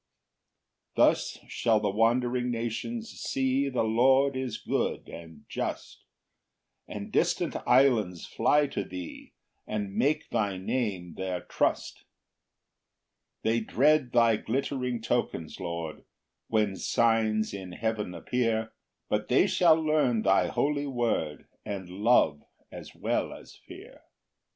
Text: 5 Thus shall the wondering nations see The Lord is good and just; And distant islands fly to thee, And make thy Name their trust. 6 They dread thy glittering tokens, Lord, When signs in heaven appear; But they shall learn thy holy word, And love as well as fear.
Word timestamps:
5 0.95 0.95
Thus 0.95 1.39
shall 1.47 1.79
the 1.79 1.91
wondering 1.91 2.49
nations 2.49 3.11
see 3.11 3.69
The 3.69 3.83
Lord 3.83 4.35
is 4.35 4.57
good 4.57 5.07
and 5.07 5.45
just; 5.47 6.05
And 6.87 7.11
distant 7.11 7.55
islands 7.67 8.25
fly 8.25 8.65
to 8.65 8.83
thee, 8.83 9.33
And 9.67 9.93
make 9.93 10.31
thy 10.31 10.57
Name 10.57 11.13
their 11.13 11.41
trust. 11.41 11.97
6 11.99 12.05
They 13.43 13.59
dread 13.59 14.11
thy 14.11 14.37
glittering 14.37 15.03
tokens, 15.03 15.59
Lord, 15.59 16.03
When 16.47 16.75
signs 16.77 17.53
in 17.53 17.73
heaven 17.73 18.15
appear; 18.15 18.73
But 19.07 19.27
they 19.27 19.45
shall 19.45 19.75
learn 19.79 20.23
thy 20.23 20.47
holy 20.47 20.87
word, 20.87 21.47
And 21.63 21.87
love 21.87 22.41
as 22.71 22.95
well 22.95 23.31
as 23.33 23.53
fear. 23.55 24.01